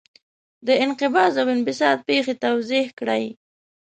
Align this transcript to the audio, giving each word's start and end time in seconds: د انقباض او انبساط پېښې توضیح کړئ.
د 0.67 0.69
انقباض 0.85 1.33
او 1.41 1.47
انبساط 1.55 1.97
پېښې 2.07 2.33
توضیح 2.43 2.87
کړئ. 2.99 3.25